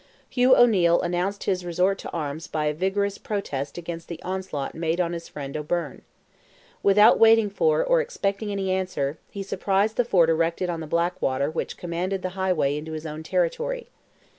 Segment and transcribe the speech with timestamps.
[0.31, 4.99] Hugh O'Neil announced his resort to arms by a vigorous protest against the onslaught made
[4.99, 6.01] on his friend O'Byrne.
[6.81, 11.51] Without waiting for, or expecting any answer, he surprised the fort erected on the Blackwater
[11.51, 13.89] which commanded the highway into his own territory.